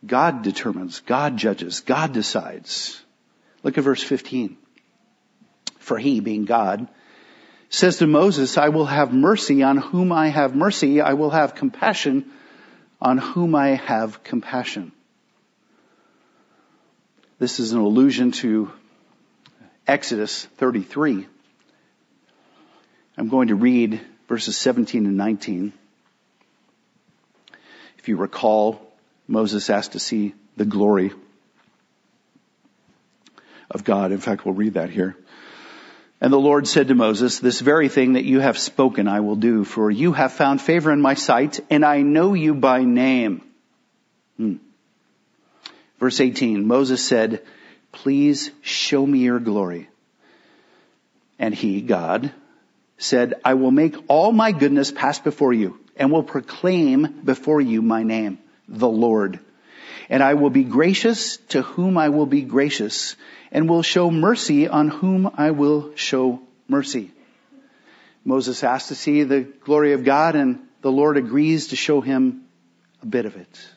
[0.04, 3.00] God determines, God judges, God decides.
[3.62, 4.58] Look at verse 15.
[5.78, 6.88] For he, being God,
[7.70, 11.00] says to Moses, I will have mercy on whom I have mercy.
[11.00, 12.32] I will have compassion
[13.00, 14.94] on whom I have compassion.
[17.38, 18.72] This is an allusion to
[19.88, 21.28] Exodus 33.
[23.18, 25.74] I'm going to read verses 17 and 19.
[27.98, 28.82] If you recall,
[29.28, 31.12] Moses asked to see the glory
[33.70, 34.12] of God.
[34.12, 35.16] In fact, we'll read that here.
[36.22, 39.36] And the Lord said to Moses, this very thing that you have spoken I will
[39.36, 43.42] do, for you have found favor in my sight, and I know you by name.
[44.38, 44.56] Hmm.
[46.00, 47.42] Verse 18, Moses said,
[47.94, 49.88] please show me your glory.
[51.40, 52.34] And he, God,
[52.98, 57.82] said, I will make all my goodness pass before you, and will proclaim before you
[57.82, 59.40] my name, the Lord.
[60.10, 63.16] And I will be gracious to whom I will be gracious,
[63.52, 67.12] and will show mercy on whom I will show mercy.
[68.26, 72.44] Moses asked to see the glory of God and the Lord agrees to show him
[73.02, 73.68] a bit of it.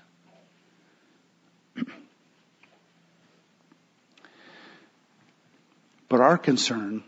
[6.09, 7.03] But our concern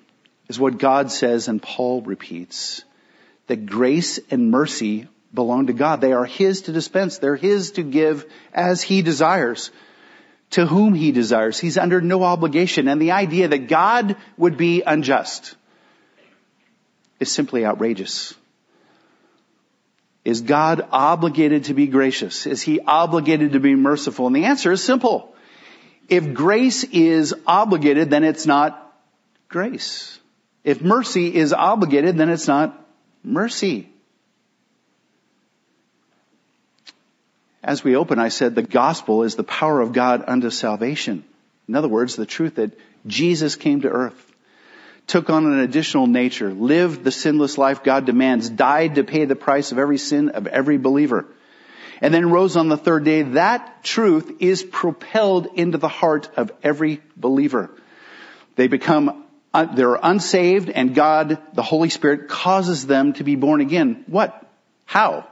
[0.48, 2.82] is what God says and Paul repeats,
[3.46, 6.00] that grace and mercy belong to God.
[6.00, 7.18] They are His to dispense.
[7.18, 9.70] They're His to give as He desires
[10.50, 11.58] to whom he desires.
[11.58, 12.88] He's under no obligation.
[12.88, 15.54] And the idea that God would be unjust
[17.20, 18.34] is simply outrageous.
[20.24, 22.46] Is God obligated to be gracious?
[22.46, 24.26] Is he obligated to be merciful?
[24.26, 25.34] And the answer is simple.
[26.08, 28.87] If grace is obligated, then it's not
[29.48, 30.18] grace.
[30.64, 32.78] If mercy is obligated, then it's not
[33.24, 33.88] mercy.
[37.62, 41.24] As we open, I said the gospel is the power of God unto salvation.
[41.66, 44.24] In other words, the truth that Jesus came to earth,
[45.06, 49.36] took on an additional nature, lived the sinless life God demands, died to pay the
[49.36, 51.26] price of every sin of every believer,
[52.00, 53.22] and then rose on the third day.
[53.22, 57.70] That truth is propelled into the heart of every believer.
[58.56, 59.24] They become
[59.58, 64.04] uh, they're unsaved and God, the Holy Spirit causes them to be born again.
[64.06, 64.46] What?
[64.84, 65.26] How?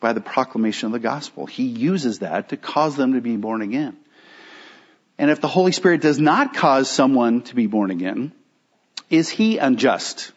[0.00, 1.46] By the proclamation of the gospel.
[1.46, 3.96] He uses that to cause them to be born again.
[5.18, 8.32] And if the Holy Spirit does not cause someone to be born again,
[9.08, 10.32] is he unjust?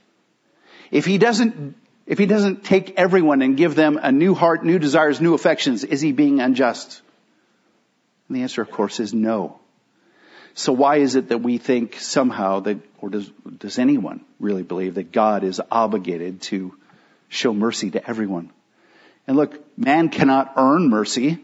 [0.92, 1.76] If he doesn't,
[2.06, 5.84] if he doesn't take everyone and give them a new heart, new desires, new affections,
[5.84, 7.02] is he being unjust?
[8.28, 9.59] And the answer, of course, is no.
[10.60, 14.96] So why is it that we think somehow that, or does, does anyone really believe
[14.96, 16.76] that God is obligated to
[17.30, 18.52] show mercy to everyone?
[19.26, 21.40] And look, man cannot earn mercy.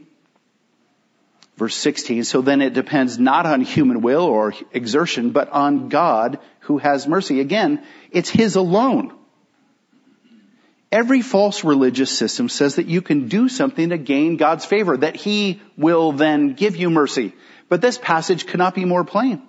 [1.56, 6.40] Verse 16, so then it depends not on human will or exertion, but on God
[6.60, 7.40] who has mercy.
[7.40, 9.14] Again, it's His alone.
[10.92, 15.16] Every false religious system says that you can do something to gain God's favor, that
[15.16, 17.34] He will then give you mercy.
[17.70, 19.42] But this passage cannot be more plain.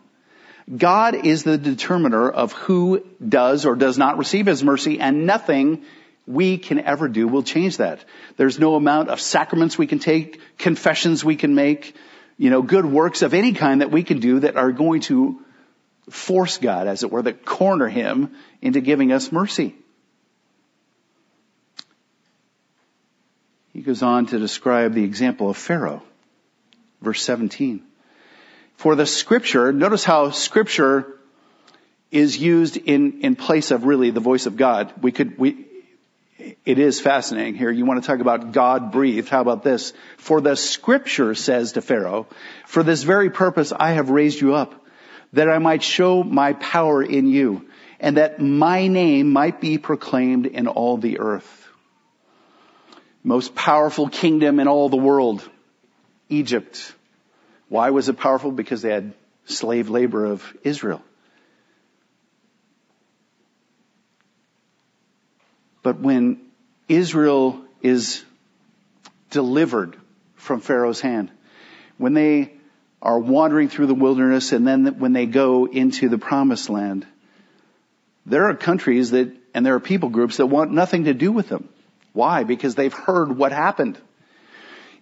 [0.75, 5.85] God is the determiner of who does or does not receive His mercy and nothing
[6.27, 8.05] we can ever do will change that.
[8.37, 11.95] There's no amount of sacraments we can take, confessions we can make,
[12.37, 15.41] you know, good works of any kind that we can do that are going to
[16.11, 19.75] force God, as it were, that corner Him into giving us mercy.
[23.73, 26.03] He goes on to describe the example of Pharaoh.
[27.03, 27.83] Verse 17.
[28.77, 31.19] For the scripture, notice how scripture
[32.11, 34.93] is used in, in place of really the voice of God.
[35.03, 35.67] We could, we,
[36.65, 37.71] it is fascinating here.
[37.71, 39.29] You want to talk about God breathed.
[39.29, 39.93] How about this?
[40.19, 42.27] For the scripture says to Pharaoh,
[42.67, 44.75] for this very purpose I have raised you up,
[45.33, 47.67] that I might show my power in you,
[47.99, 51.69] and that my name might be proclaimed in all the earth.
[53.25, 55.49] Most powerful kingdom in all the world,
[56.29, 56.95] Egypt.
[57.69, 58.53] Why was it powerful?
[58.53, 59.13] Because they had
[59.45, 61.03] slave labor of Israel.
[65.83, 66.41] But when
[66.89, 68.25] Israel is
[69.31, 69.97] delivered
[70.35, 71.31] from Pharaoh's hand,
[71.99, 72.53] when they
[73.01, 77.07] are wandering through the wilderness and then when they go into the promised land,
[78.25, 81.49] there are countries that, and there are people groups that want nothing to do with
[81.49, 81.69] them.
[82.13, 82.43] Why?
[82.43, 83.99] Because they've heard what happened.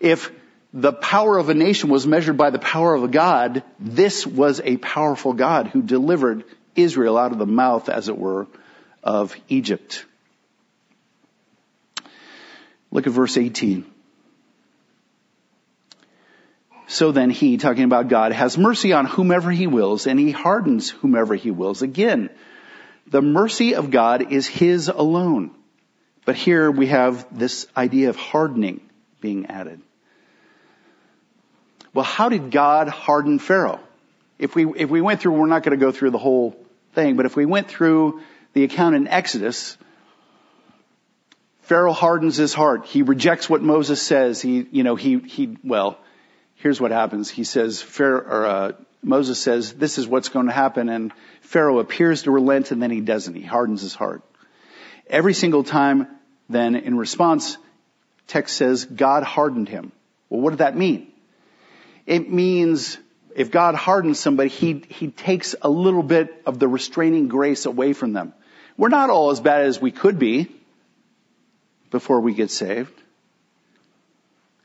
[0.01, 0.31] If
[0.75, 4.61] the power of a nation was measured by the power of a God, this was
[4.61, 6.43] a powerful God who delivered
[6.75, 8.49] Israel out of the mouth, as it were,
[9.01, 10.05] of Egypt.
[12.91, 13.87] Look at verse 18.
[16.89, 20.91] So then he, talking about God, has mercy on whomever he wills and he hardens
[20.91, 21.83] whomever he wills.
[21.83, 22.31] Again,
[23.07, 25.53] the mercy of God is his alone.
[26.25, 28.81] But here we have this idea of hardening
[29.21, 29.81] being added.
[31.95, 33.81] Well, how did God harden Pharaoh?
[34.39, 36.57] If we, if we went through, we're not going to go through the whole
[36.93, 38.21] thing, but if we went through
[38.53, 39.79] the account in Exodus,
[41.63, 42.85] Pharaoh hardens his heart.
[42.85, 44.43] He rejects what Moses says.
[44.43, 45.99] He, you know, he, he, well,
[46.57, 47.31] here's what happens.
[47.31, 51.79] He says, Pharaoh, or, uh, Moses says, this is what's going to happen, and Pharaoh
[51.79, 53.35] appears to relent, and then he doesn't.
[53.35, 54.23] He hardens his heart.
[55.09, 56.09] Every single time,
[56.49, 57.57] then, in response,
[58.27, 59.93] text says, God hardened him.
[60.29, 61.13] Well, what did that mean?
[62.07, 62.99] It means
[63.35, 67.93] if God hardens somebody, he, he takes a little bit of the restraining grace away
[67.93, 68.33] from them.
[68.77, 70.51] We're not all as bad as we could be
[71.91, 72.93] before we get saved.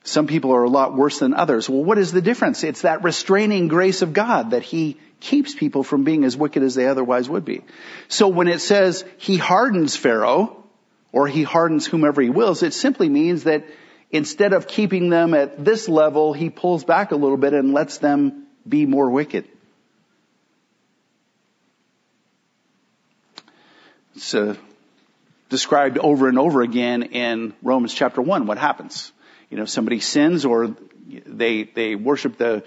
[0.03, 1.69] Some people are a lot worse than others.
[1.69, 2.63] Well, what is the difference?
[2.63, 6.73] It's that restraining grace of God that He keeps people from being as wicked as
[6.73, 7.61] they otherwise would be.
[8.07, 10.63] So when it says He hardens Pharaoh,
[11.11, 13.65] or He hardens whomever He wills, it simply means that
[14.11, 17.99] Instead of keeping them at this level, he pulls back a little bit and lets
[17.99, 19.47] them be more wicked.
[24.15, 24.55] It's uh,
[25.49, 28.47] described over and over again in Romans chapter 1.
[28.47, 29.11] What happens?
[29.49, 30.75] You know, somebody sins or
[31.25, 32.63] they, they worship the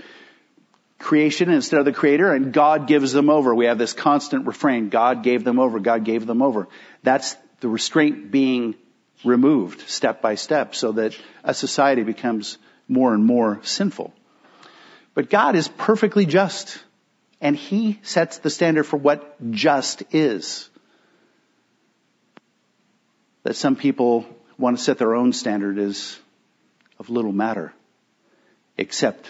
[0.99, 3.53] creation instead of the creator and God gives them over.
[3.55, 4.89] We have this constant refrain.
[4.89, 5.81] God gave them over.
[5.81, 6.69] God gave them over.
[7.03, 8.77] That's the restraint being
[9.25, 12.59] removed step by step so that a society becomes
[12.89, 14.13] more and more sinful.
[15.15, 16.83] But God is perfectly just
[17.41, 20.71] and He sets the standard for what just is.
[23.43, 24.25] That some people
[24.57, 26.19] want to set their own standard is
[26.99, 27.73] of little matter,
[28.79, 29.29] except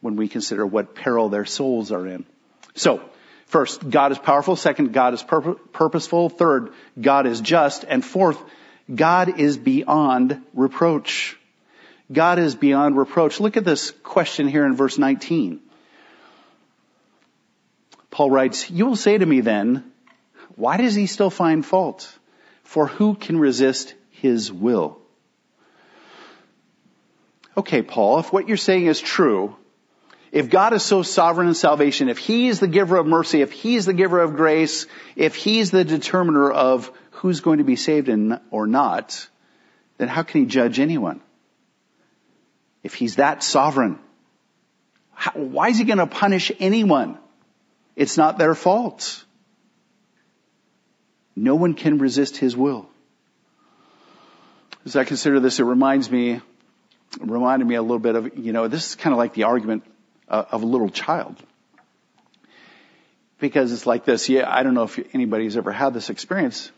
[0.00, 2.26] when we consider what peril their souls are in.
[2.74, 3.00] So,
[3.46, 4.56] first, God is powerful.
[4.56, 6.28] Second, God is pur- purposeful.
[6.28, 7.84] Third, God is just.
[7.84, 8.42] And fourth,
[8.92, 11.36] God is beyond reproach.
[12.12, 13.40] God is beyond reproach.
[13.40, 15.60] Look at this question here in verse 19.
[18.10, 19.92] Paul writes, you will say to me then,
[20.54, 22.10] why does he still find fault?
[22.62, 24.98] For who can resist his will?
[27.56, 29.56] Okay, Paul, if what you're saying is true,
[30.30, 33.52] if God is so sovereign in salvation, if He is the giver of mercy, if
[33.52, 38.08] He's the giver of grace, if He's the determiner of who's going to be saved
[38.08, 39.28] and, or not,
[39.98, 41.20] then how can He judge anyone?
[42.82, 43.98] If He's that sovereign,
[45.12, 47.18] how, why is He going to punish anyone?
[47.94, 49.24] It's not their fault.
[51.34, 52.86] No one can resist His will.
[54.84, 56.40] As I consider this, it reminds me,
[57.18, 59.84] reminded me a little bit of, you know, this is kind of like the argument
[60.28, 61.36] uh, of a little child.
[63.40, 66.70] Because it's like this, yeah, I don't know if anybody's ever had this experience.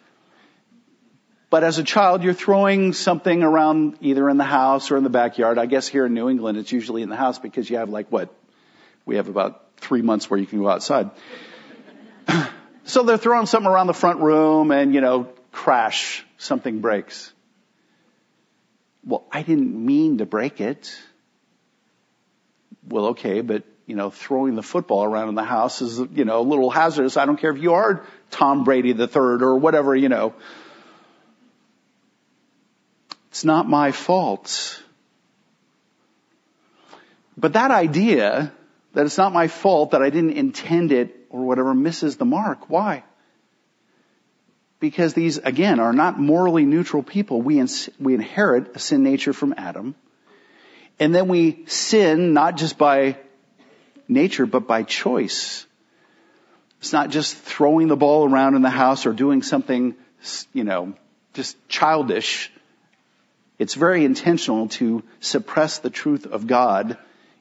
[1.51, 5.11] But as a child, you're throwing something around either in the house or in the
[5.11, 5.59] backyard.
[5.59, 8.09] I guess here in New England, it's usually in the house because you have like
[8.09, 8.35] what?
[9.07, 11.11] We have about three months where you can go outside.
[12.85, 17.33] so they're throwing something around the front room and, you know, crash, something breaks.
[19.05, 20.95] Well, I didn't mean to break it
[22.89, 26.41] well, okay, but you know, throwing the football around in the house is, you know,
[26.41, 27.17] a little hazardous.
[27.17, 30.35] I don't care if you are Tom Brady the third or whatever, you know.
[33.39, 34.83] It's not my fault.
[37.37, 38.53] But that idea
[38.95, 42.69] that it's not my fault that I didn't intend it or whatever misses the mark.
[42.69, 43.05] Why?
[44.81, 47.41] Because these, again, are not morally neutral people.
[47.41, 49.95] We, ins- we inherit a sin nature from Adam.
[50.99, 53.19] And then we sin not just by
[54.09, 55.65] nature, but by choice.
[56.81, 59.95] It's not just throwing the ball around in the house or doing something,
[60.53, 60.95] you know,
[61.35, 62.51] just childish.
[63.59, 66.97] It's very intentional to suppress the truth of God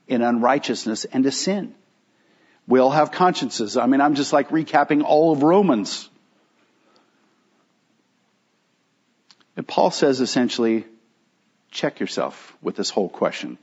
[0.07, 1.75] in unrighteousness and to sin.
[2.67, 3.77] We all have consciences.
[3.77, 6.09] I mean, I'm just like recapping all of Romans.
[9.55, 10.85] And Paul says essentially,
[11.71, 13.57] check yourself with this whole question.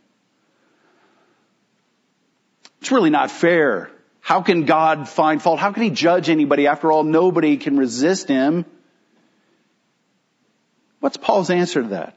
[2.81, 3.91] It's really not fair.
[4.21, 5.59] How can God find fault?
[5.59, 6.67] How can He judge anybody?
[6.67, 8.65] After all, nobody can resist Him.
[11.01, 12.17] What's Paul's answer to that?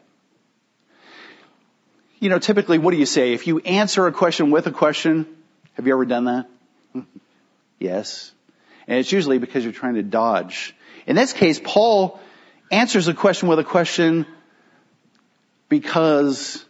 [2.20, 3.34] You know, typically, what do you say?
[3.34, 5.28] If you answer a question with a question,
[5.74, 6.48] have you ever done that?
[7.80, 8.32] yes.
[8.88, 10.76] And it's usually because you're trying to dodge.
[11.06, 12.20] In this case, Paul
[12.72, 14.26] answers a question with a question
[15.70, 16.66] because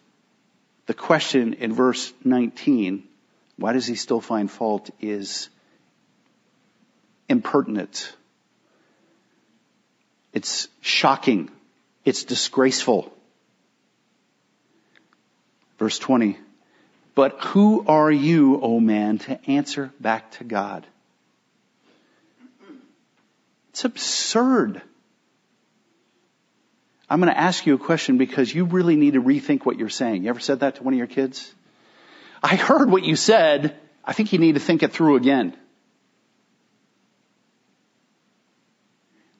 [0.85, 3.03] the question in verse 19,
[3.57, 5.49] why does he still find fault, is
[7.29, 8.15] impertinent.
[10.33, 11.49] It's shocking.
[12.05, 13.13] It's disgraceful.
[15.77, 16.37] Verse 20,
[17.13, 20.85] but who are you, O man, to answer back to God?
[23.69, 24.81] It's absurd.
[27.09, 29.89] I'm going to ask you a question because you really need to rethink what you're
[29.89, 30.23] saying.
[30.23, 31.53] You ever said that to one of your kids?
[32.43, 33.75] I heard what you said.
[34.03, 35.55] I think you need to think it through again.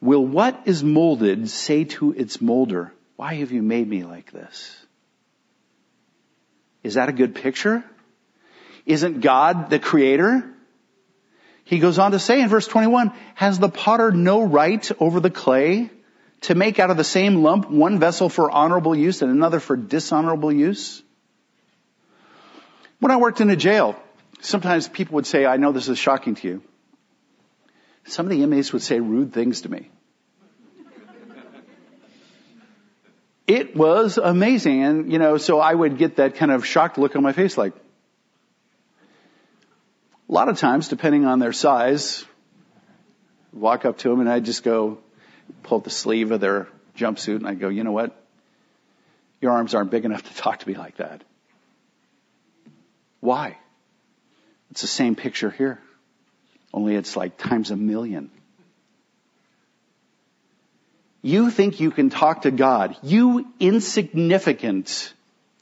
[0.02, 4.76] Will what is molded say to its molder, why have you made me like this?
[6.84, 7.84] Is that a good picture?
[8.86, 10.50] Isn't God the creator?
[11.64, 15.30] He goes on to say in verse 21, has the potter no right over the
[15.30, 15.90] clay
[16.42, 19.76] to make out of the same lump one vessel for honorable use and another for
[19.76, 21.04] dishonorable use?
[23.00, 23.96] When I worked in a jail,
[24.40, 26.64] sometimes people would say, I know this is shocking to you.
[28.06, 29.90] Some of the inmates would say rude things to me.
[33.48, 34.84] It was amazing.
[34.84, 37.58] And, you know, so I would get that kind of shocked look on my face
[37.58, 37.74] like,
[40.30, 42.26] a lot of times, depending on their size,
[43.54, 44.98] walk up to them and I'd just go,
[45.64, 46.68] pull the sleeve of their
[46.98, 48.22] jumpsuit and I'd go, you know what?
[49.40, 51.24] Your arms aren't big enough to talk to me like that.
[53.22, 53.58] Why?
[54.72, 55.80] It's the same picture here.
[56.74, 58.30] Only it's like times a million.
[61.22, 62.96] You think you can talk to God.
[63.02, 65.14] You insignificant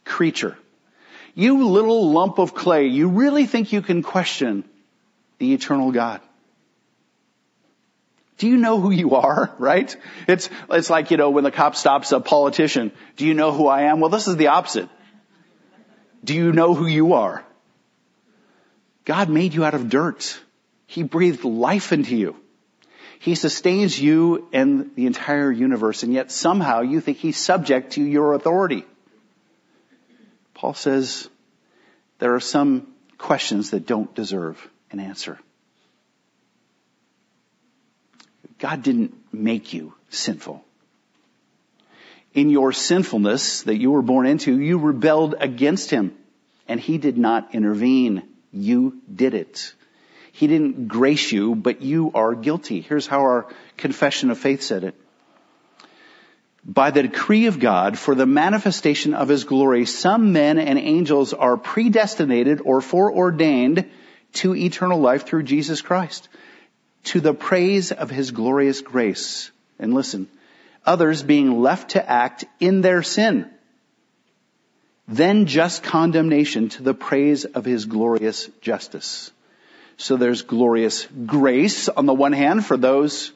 [0.04, 0.58] creature.
[1.34, 2.88] You little lump of clay.
[2.88, 4.64] You really think you can question
[5.40, 6.22] the eternal God.
[8.38, 9.54] Do you know who you are?
[9.58, 9.96] Right?
[10.28, 12.92] It's, it's like, you know, when the cop stops a politician.
[13.16, 14.00] Do you know who I am?
[14.00, 14.90] Well, this is the opposite.
[16.24, 17.46] Do you know who you are?
[19.06, 20.40] God made you out of dirt.
[20.88, 22.36] He breathed life into you.
[23.26, 28.04] He sustains you and the entire universe, and yet somehow you think he's subject to
[28.04, 28.86] your authority.
[30.54, 31.28] Paul says
[32.20, 32.86] there are some
[33.18, 35.40] questions that don't deserve an answer.
[38.60, 40.64] God didn't make you sinful.
[42.36, 46.16] In your sinfulness that you were born into, you rebelled against Him
[46.68, 48.22] and He did not intervene.
[48.54, 49.74] You did it.
[50.36, 52.82] He didn't grace you, but you are guilty.
[52.82, 54.94] Here's how our confession of faith said it.
[56.66, 61.32] By the decree of God, for the manifestation of His glory, some men and angels
[61.34, 63.90] are predestinated or foreordained
[64.34, 66.28] to eternal life through Jesus Christ,
[67.06, 69.52] to the praise of His glorious grace.
[69.80, 70.28] And listen,
[70.86, 73.50] others being left to act in their sin,
[75.08, 79.32] then just condemnation to the praise of His glorious justice.
[79.98, 83.32] So there's glorious grace on the one hand for those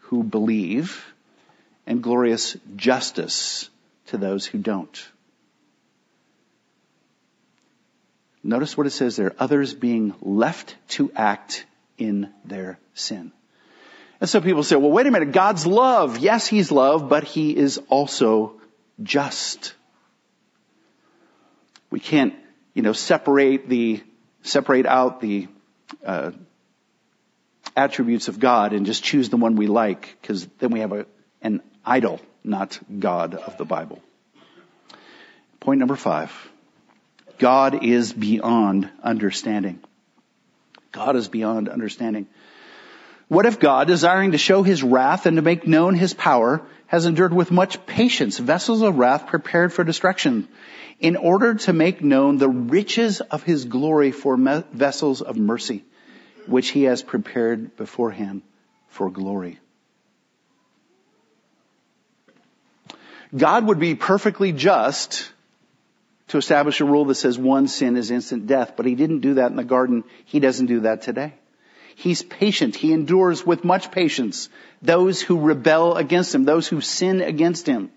[0.00, 1.04] who believe,
[1.86, 3.68] and glorious justice
[4.06, 5.08] to those who don't.
[8.42, 9.34] Notice what it says there.
[9.38, 11.64] Others being left to act
[11.96, 13.32] in their sin.
[14.20, 15.32] And so people say, well, wait a minute.
[15.32, 16.18] God's love.
[16.18, 18.60] Yes, He's love, but He is also
[19.02, 19.74] just.
[21.90, 22.34] We can't,
[22.74, 24.02] you know, separate the,
[24.42, 25.48] separate out the,
[26.04, 26.32] uh,
[27.76, 31.06] attributes of God and just choose the one we like, because then we have a,
[31.42, 34.02] an idol, not God of the Bible.
[35.60, 36.32] Point number five.
[37.38, 39.80] God is beyond understanding.
[40.92, 42.28] God is beyond understanding.
[43.34, 47.04] What if God, desiring to show his wrath and to make known his power, has
[47.04, 50.46] endured with much patience vessels of wrath prepared for destruction,
[51.00, 55.84] in order to make known the riches of his glory for vessels of mercy,
[56.46, 58.42] which he has prepared beforehand
[58.86, 59.58] for glory?
[63.36, 65.28] God would be perfectly just
[66.28, 69.34] to establish a rule that says one sin is instant death, but he didn't do
[69.34, 70.04] that in the garden.
[70.24, 71.34] He doesn't do that today.
[71.96, 72.74] He's patient.
[72.74, 74.48] He endures with much patience
[74.82, 77.90] those who rebel against him, those who sin against him,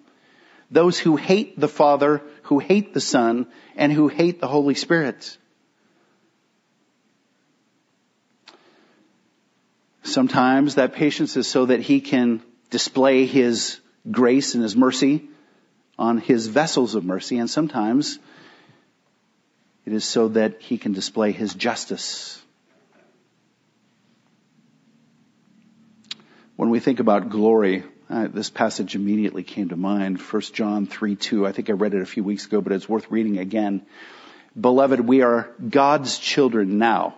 [0.72, 5.38] those who hate the Father, who hate the Son, and who hate the Holy Spirit.
[10.04, 13.80] Sometimes that patience is so that he can display his
[14.10, 15.28] grace and his mercy
[16.00, 18.20] on his vessels of mercy, and sometimes
[19.86, 22.42] it is so that he can display his justice.
[26.58, 30.20] When we think about glory, uh, this passage immediately came to mind.
[30.20, 31.46] 1 John 3 2.
[31.46, 33.86] I think I read it a few weeks ago, but it's worth reading again.
[34.60, 37.14] Beloved, we are God's children now.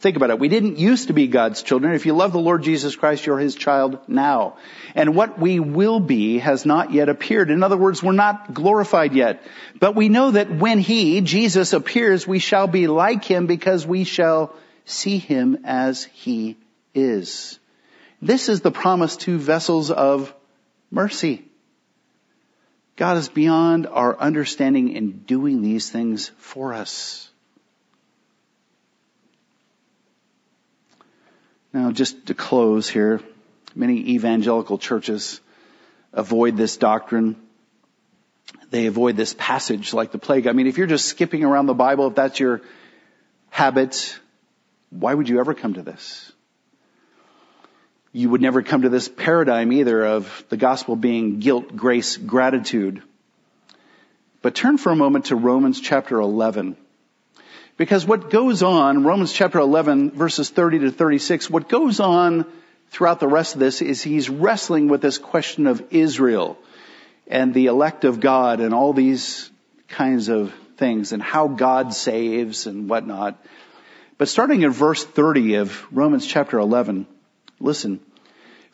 [0.00, 0.38] Think about it.
[0.38, 1.94] We didn't used to be God's children.
[1.94, 4.58] If you love the Lord Jesus Christ, you're His child now.
[4.94, 7.50] And what we will be has not yet appeared.
[7.50, 9.42] In other words, we're not glorified yet.
[9.80, 14.04] But we know that when He, Jesus, appears, we shall be like Him because we
[14.04, 14.54] shall
[14.84, 16.58] see Him as He
[16.94, 17.58] is.
[18.20, 20.34] This is the promise to vessels of
[20.90, 21.44] mercy.
[22.96, 27.28] God is beyond our understanding in doing these things for us.
[31.74, 33.20] Now, just to close here,
[33.74, 35.42] many evangelical churches
[36.14, 37.36] avoid this doctrine.
[38.70, 40.46] They avoid this passage like the plague.
[40.46, 42.62] I mean, if you're just skipping around the Bible, if that's your
[43.50, 44.18] habit,
[44.88, 46.32] why would you ever come to this?
[48.16, 53.02] You would never come to this paradigm either of the gospel being guilt, grace, gratitude.
[54.40, 56.78] But turn for a moment to Romans chapter 11.
[57.76, 62.46] Because what goes on, Romans chapter 11 verses 30 to 36, what goes on
[62.88, 66.56] throughout the rest of this is he's wrestling with this question of Israel
[67.26, 69.50] and the elect of God and all these
[69.88, 73.38] kinds of things and how God saves and whatnot.
[74.16, 77.06] But starting in verse 30 of Romans chapter 11,
[77.60, 78.00] listen.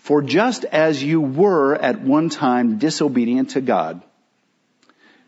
[0.02, 4.02] For just as you were at one time disobedient to God,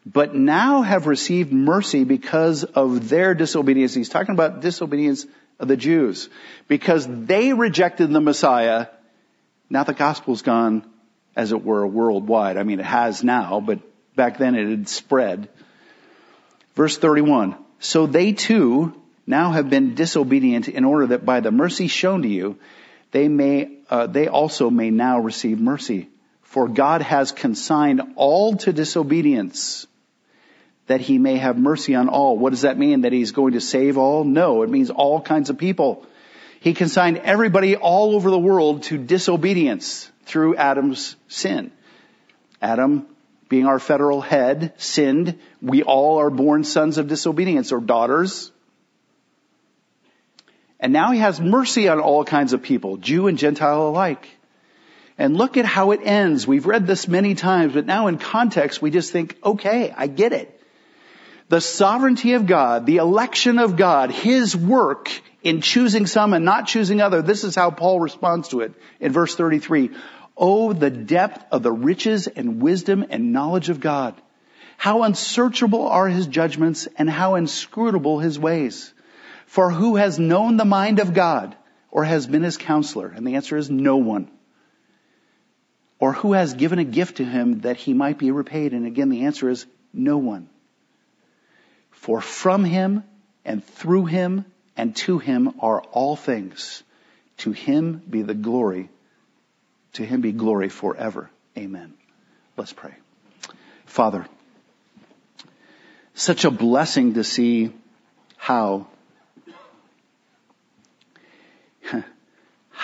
[0.04, 3.94] but now have received mercy because of their disobedience.
[3.94, 5.26] He's talking about disobedience
[5.60, 6.28] of the Jews.
[6.66, 8.88] Because they rejected the Messiah,
[9.70, 10.84] now the gospel's gone,
[11.36, 12.56] as it were, worldwide.
[12.56, 13.78] I mean, it has now, but
[14.16, 15.48] back then it had spread.
[16.74, 17.54] Verse 31.
[17.78, 22.28] So they too now have been disobedient in order that by the mercy shown to
[22.28, 22.58] you,
[23.12, 26.08] they may, uh, they also may now receive mercy.
[26.42, 29.86] For God has consigned all to disobedience
[30.86, 32.38] that he may have mercy on all.
[32.38, 33.02] What does that mean?
[33.02, 34.24] That he's going to save all?
[34.24, 36.06] No, it means all kinds of people.
[36.60, 41.72] He consigned everybody all over the world to disobedience through Adam's sin.
[42.60, 43.06] Adam,
[43.48, 45.38] being our federal head, sinned.
[45.60, 48.50] We all are born sons of disobedience or daughters.
[50.84, 54.28] And now he has mercy on all kinds of people, Jew and Gentile alike.
[55.16, 56.46] And look at how it ends.
[56.46, 60.34] We've read this many times, but now in context, we just think, okay, I get
[60.34, 60.60] it.
[61.48, 65.10] The sovereignty of God, the election of God, His work
[65.42, 67.22] in choosing some and not choosing other.
[67.22, 69.88] This is how Paul responds to it in verse 33.
[70.36, 74.14] Oh, the depth of the riches and wisdom and knowledge of God.
[74.76, 78.93] How unsearchable are His judgments and how inscrutable His ways.
[79.46, 81.56] For who has known the mind of God
[81.90, 83.08] or has been His counselor?
[83.08, 84.30] And the answer is no one
[86.04, 88.74] or who has given a gift to him that he might be repaid?
[88.74, 90.50] And again, the answer is no one.
[91.92, 93.04] For from him
[93.42, 94.44] and through him
[94.76, 96.82] and to him are all things.
[97.38, 98.90] To him be the glory.
[99.94, 101.30] To him be glory forever.
[101.56, 101.94] Amen.
[102.56, 102.92] Let's pray.
[103.86, 104.26] Father,
[106.14, 107.72] such a blessing to see
[108.36, 108.88] how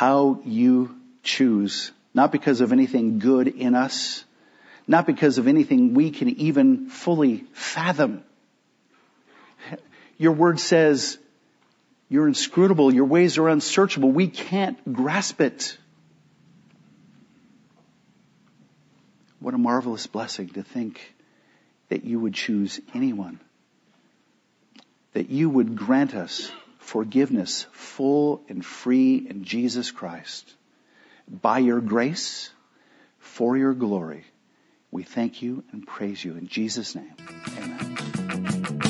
[0.00, 4.24] how you choose not because of anything good in us,
[4.86, 8.24] not because of anything we can even fully fathom.
[10.16, 11.18] Your word says
[12.08, 14.10] you're inscrutable, your ways are unsearchable.
[14.10, 15.76] We can't grasp it.
[19.38, 21.14] What a marvelous blessing to think
[21.90, 23.38] that you would choose anyone,
[25.12, 26.50] that you would grant us
[26.90, 30.52] forgiveness full and free in Jesus Christ
[31.28, 32.50] by your grace,
[33.20, 34.24] for your glory.
[34.90, 37.14] We thank you and praise you in Jesus' name.
[37.56, 38.09] Amen.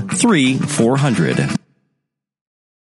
[0.00, 1.38] three four hundred.